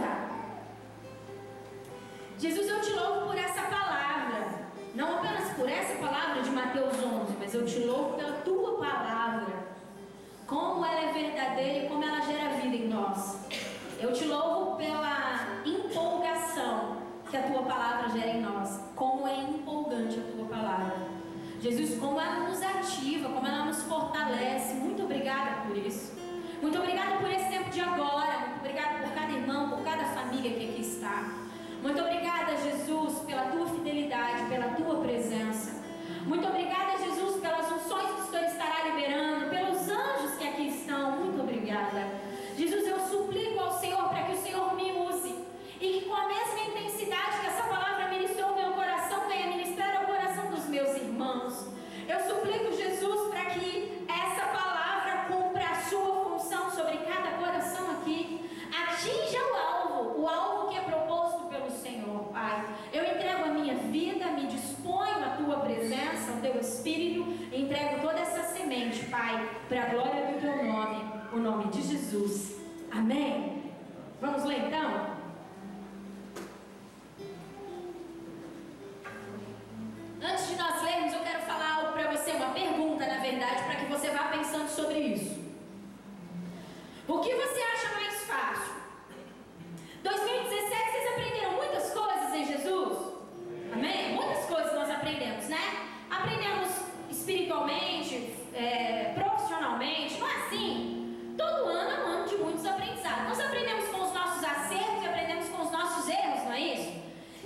[0.00, 0.30] chorar.
[2.38, 4.62] Jesus, eu te louvo por essa palavra,
[4.94, 9.52] não apenas por essa palavra de Mateus 11, mas eu te louvo pela tua palavra,
[10.46, 13.40] como ela é verdadeira e como ela gera vida em nós.
[14.00, 16.96] Eu te louvo pela empolgação
[17.30, 21.10] que a tua palavra gera em nós, como é empolgante a tua palavra.
[21.60, 24.74] Jesus, como ela nos ativa, como ela nos fortalece.
[24.76, 26.19] Muito obrigada por isso.
[26.60, 28.38] Muito obrigada por esse tempo de agora.
[28.40, 31.32] Muito obrigada por cada irmão, por cada família que aqui está.
[31.82, 35.80] Muito obrigada, Jesus, pela tua fidelidade, pela tua presença.
[36.26, 39.29] Muito obrigada, Jesus, pelas unções que o Senhor estará liberando
[69.70, 70.98] para a glória do teu nome,
[71.32, 72.56] o nome de Jesus.
[72.90, 73.72] Amém?
[74.20, 75.16] Vamos ler então?
[80.20, 83.76] Antes de nós lermos, eu quero falar algo para você, uma pergunta, na verdade, para
[83.76, 85.38] que você vá pensando sobre isso.
[87.06, 88.74] O que você acha mais fácil?
[90.02, 92.98] 2017 vocês aprenderam muitas coisas em Jesus?
[93.72, 94.14] Amém?
[94.16, 95.86] Muitas coisas nós aprendemos, né?
[96.10, 96.70] Aprendemos
[97.08, 101.34] espiritualmente, é, profissionalmente, não é assim.
[101.36, 103.28] Todo ano é um ano de muitos aprendizados.
[103.28, 107.00] Nós aprendemos com os nossos acertos e aprendemos com os nossos erros, não é isso?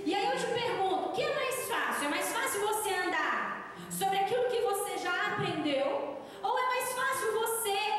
[0.05, 2.05] E aí eu te pergunto, o que é mais fácil?
[2.05, 6.17] É mais fácil você andar sobre aquilo que você já aprendeu?
[6.43, 7.94] Ou é mais fácil você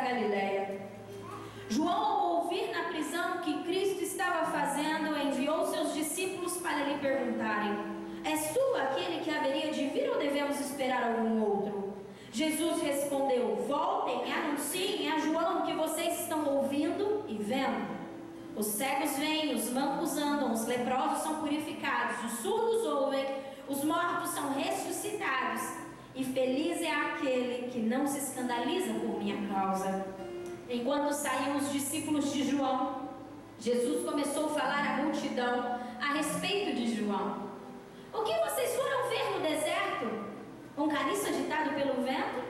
[0.00, 0.80] Galiléia.
[1.68, 6.98] João, ao ouvir na prisão o que Cristo estava fazendo, enviou seus discípulos para lhe
[6.98, 7.78] perguntarem:
[8.24, 11.94] És tu aquele que haveria de vir ou devemos esperar algum outro?
[12.32, 18.00] Jesus respondeu: Voltem e anunciem a João que vocês estão ouvindo e vendo.
[18.56, 23.24] Os cegos vêm, os mancos andam, os leprosos são purificados, os surdos ouvem,
[23.68, 25.89] os mortos são ressuscitados.
[26.14, 30.06] E feliz é aquele que não se escandaliza por minha causa.
[30.68, 33.08] Enquanto saíam os discípulos de João,
[33.58, 37.50] Jesus começou a falar à multidão a respeito de João.
[38.12, 40.30] O que vocês foram ver no deserto?
[40.76, 42.44] Um caniço agitado pelo vento?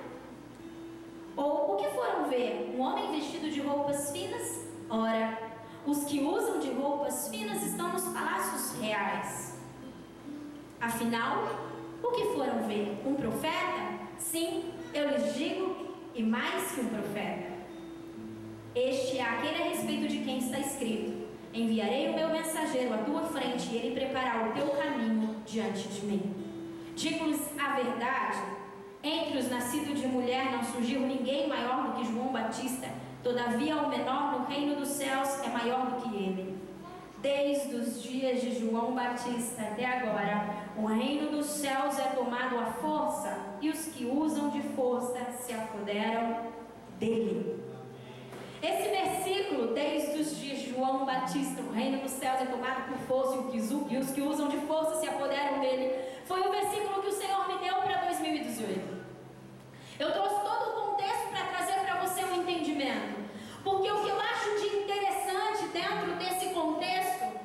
[1.37, 2.75] Ou o que foram ver?
[2.75, 4.67] Um homem vestido de roupas finas?
[4.89, 5.39] Ora,
[5.87, 9.59] os que usam de roupas finas estão nos palácios reais.
[10.81, 11.70] Afinal,
[12.03, 13.01] o que foram ver?
[13.07, 14.01] Um profeta?
[14.19, 15.77] Sim, eu lhes digo,
[16.15, 17.51] e mais que um profeta.
[18.75, 23.23] Este é aquele a respeito de quem está escrito: Enviarei o meu mensageiro à tua
[23.23, 26.35] frente, e ele preparará o teu caminho diante de mim.
[26.95, 28.39] Digo-lhes a verdade:
[29.03, 32.89] entre os nascidos de mulher não surgiu ninguém maior do que João Batista,
[33.23, 36.60] todavia o menor no reino dos céus é maior do que ele.
[37.21, 42.67] Desde os dias de João Batista até agora, o reino dos céus é tomado à
[42.67, 46.47] força, e os que usam de força se apoderam
[46.99, 47.63] dele.
[48.63, 52.99] Esse versículo, desde os dias de João Batista, o reino dos céus é tomado por
[53.01, 53.37] força
[53.91, 57.49] e os que usam de força se apoderam dele, foi o versículo que o Senhor
[57.49, 59.01] me deu para 2018.
[59.99, 63.30] Eu trouxe todo o contexto para trazer para você um entendimento.
[63.63, 67.40] Porque o que eu acho de interessante dentro desse contexto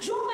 [0.00, 0.33] Jour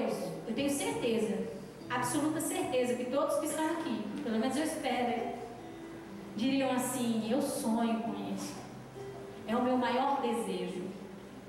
[0.00, 0.14] Deus,
[0.48, 1.38] eu tenho certeza,
[1.88, 5.32] absoluta certeza, que todos que estão aqui, pelo menos eu espero,
[6.36, 8.54] diriam assim: Eu sonho com isso.
[9.46, 10.84] É o meu maior desejo.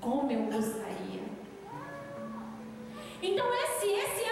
[0.00, 1.22] Como eu gostaria.
[3.22, 4.31] Então, esse, esse é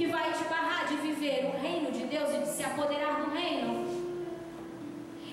[0.00, 3.34] que vai te barrar de viver o reino de Deus e de se apoderar do
[3.36, 3.86] reino.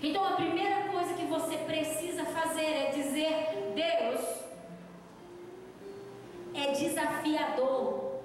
[0.04, 4.20] Então a primeira coisa que você precisa fazer é dizer: Deus
[6.54, 8.20] é desafiador.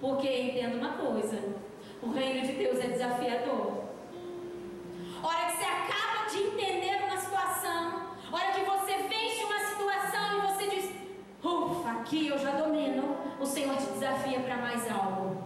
[0.00, 1.42] Porque entenda uma coisa:
[2.00, 3.86] o reino de Deus é desafiador.
[5.20, 9.19] Hora que você acaba de entender uma situação, hora que você vê
[11.42, 13.16] Ufa, aqui eu já domino.
[13.40, 15.44] O Senhor te desafia para mais algo.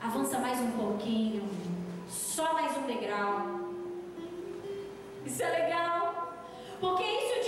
[0.00, 1.48] Avança mais um pouquinho.
[2.08, 3.42] Só mais um degrau.
[5.26, 6.34] Isso é legal.
[6.80, 7.41] Porque isso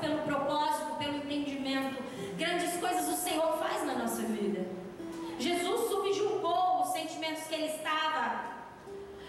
[0.00, 2.02] pelo propósito, pelo entendimento.
[2.36, 4.66] Grandes coisas o Senhor faz na nossa vida.
[5.38, 8.50] Jesus subjugou os sentimentos que ele estava.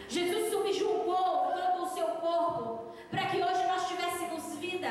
[0.08, 4.90] Jesus subjugou todo o seu corpo para que hoje nós tivéssemos vida.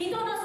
[0.00, 0.41] Então nós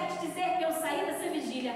[0.00, 1.74] quero te dizer que eu saí dessa vigília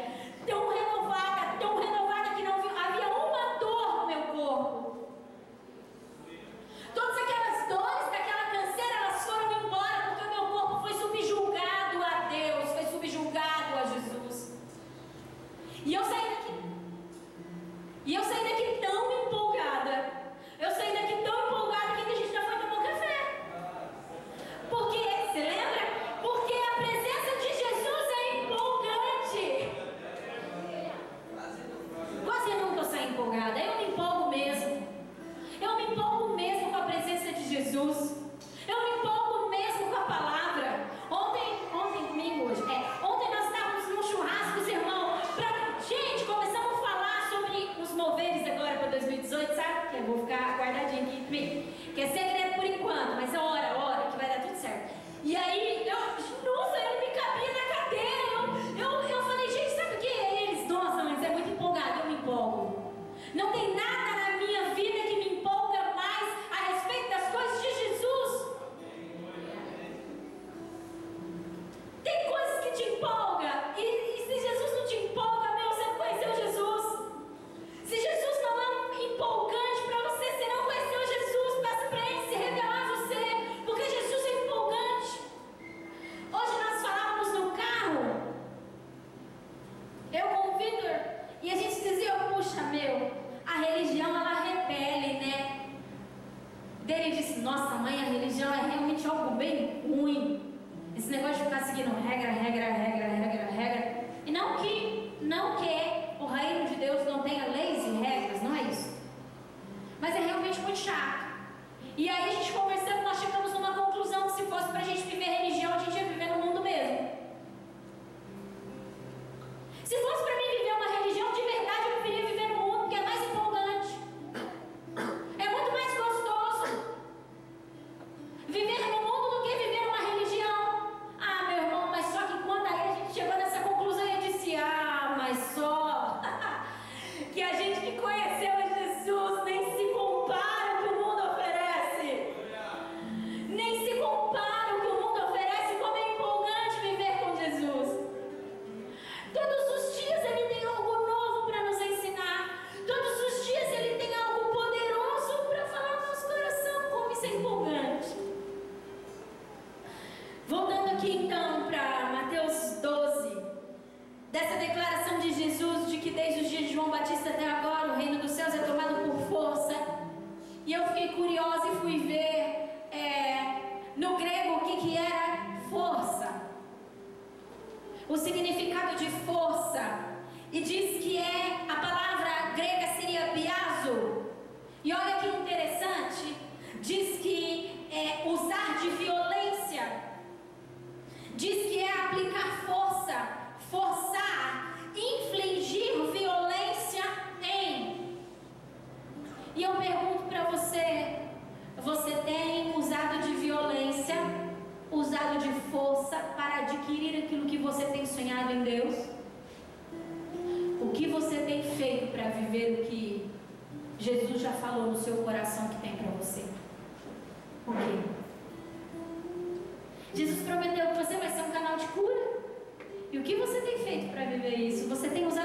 [223.15, 224.89] E o que você tem feito para viver isso?
[224.89, 225.44] Você tem usado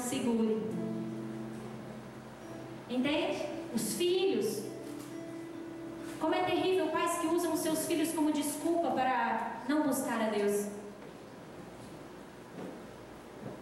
[0.00, 0.62] segure.
[2.88, 3.46] Entende?
[3.74, 4.62] Os filhos.
[6.18, 10.30] Como é terrível pais que usam os seus filhos como desculpa para não buscar a
[10.30, 10.66] Deus.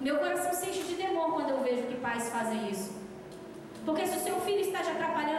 [0.01, 2.93] Meu coração se enche de demônio quando eu vejo que pais fazem isso.
[3.85, 5.38] Porque se o seu filho está te atrapalhando,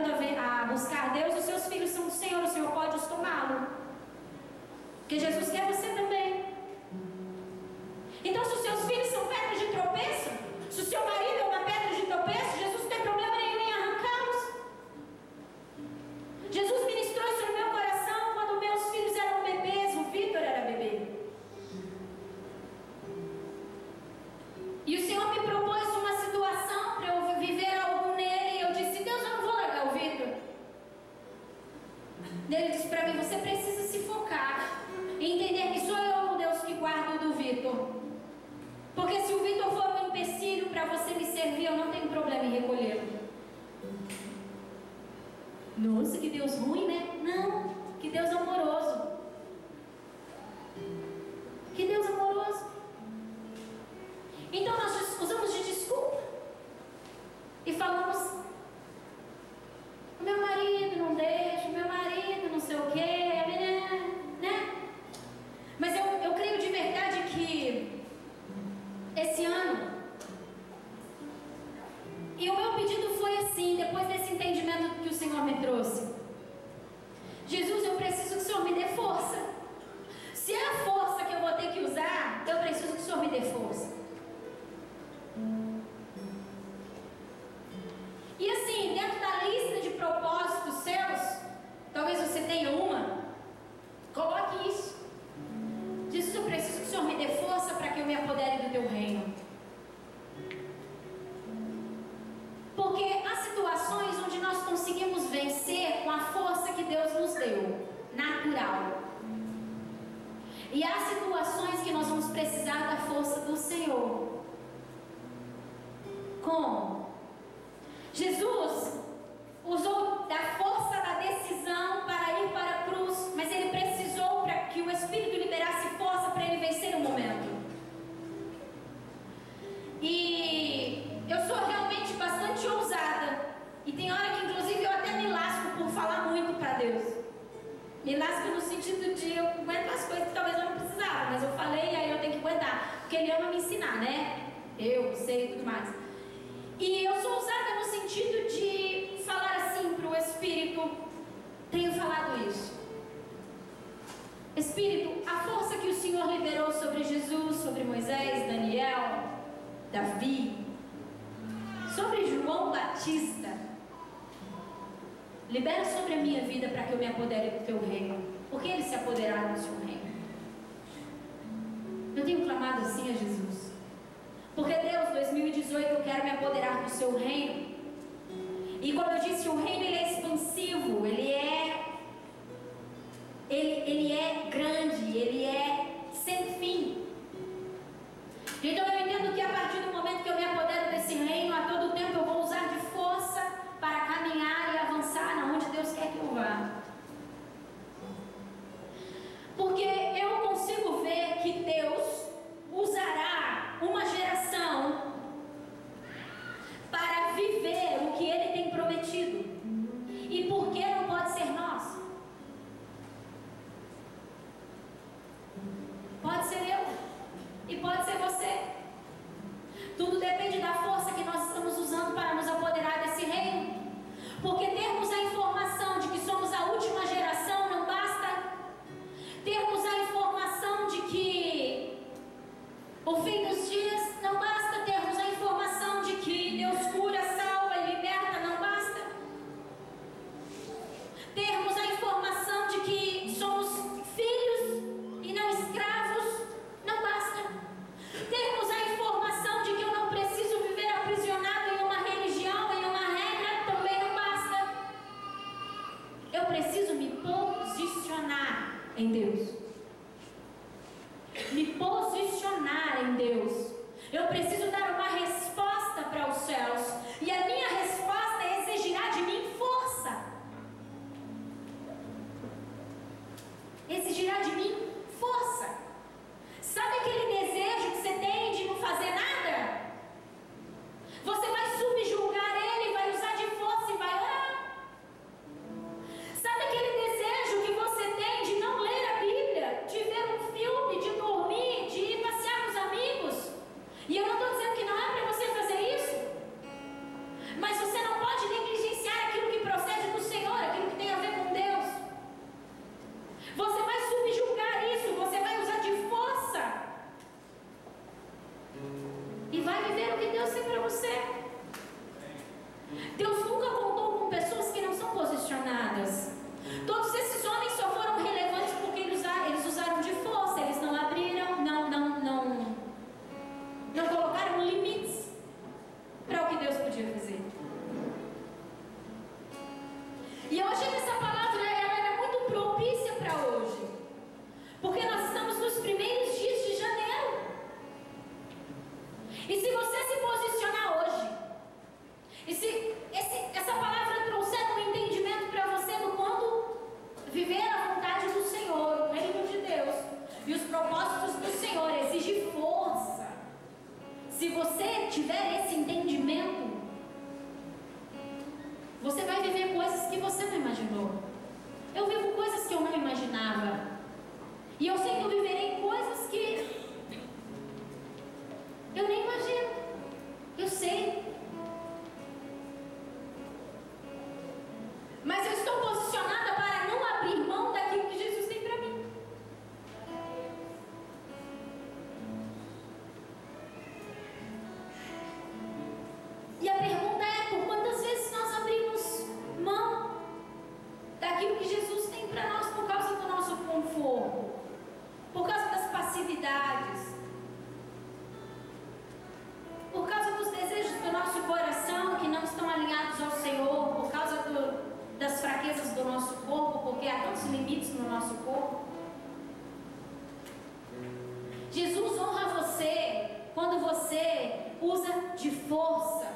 [413.60, 416.28] quando você usa de força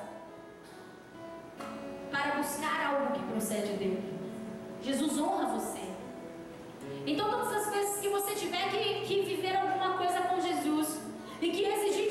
[2.12, 4.04] para buscar algo que procede dele.
[4.82, 5.84] Jesus honra você.
[7.08, 11.00] Então, todas as vezes que você tiver que, que viver alguma coisa com Jesus
[11.42, 12.03] e que exigir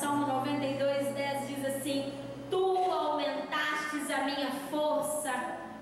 [0.00, 2.14] Salmo 92, 10 diz assim:
[2.50, 2.56] Tu
[2.90, 5.30] aumentastes a minha força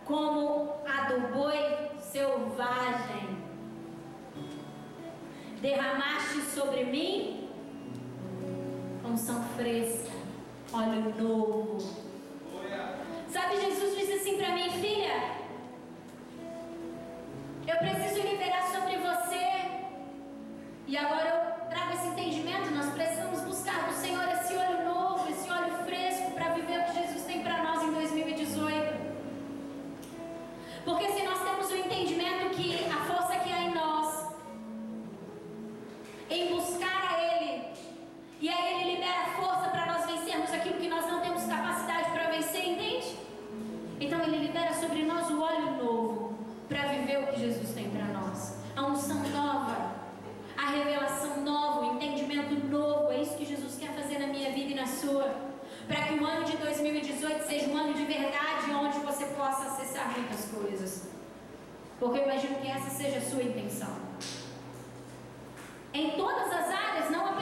[0.05, 3.39] como a do boi selvagem.
[5.63, 7.49] Derramaste sobre mim
[9.05, 10.11] unção fresca,
[10.73, 11.79] óleo novo.
[13.29, 15.37] Sabe, Jesus disse assim para mim, filha:
[17.69, 19.39] Eu preciso liberar sobre você.
[20.89, 21.38] E agora eu
[22.19, 24.88] entendimento, nós precisamos buscar do Senhor esse olho
[56.79, 61.09] 2018 seja um ano de verdade onde você possa acessar muitas coisas.
[61.99, 63.91] Porque eu imagino que essa seja a sua intenção.
[65.93, 67.38] Em todas as áreas, não apenas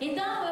[0.00, 0.45] Então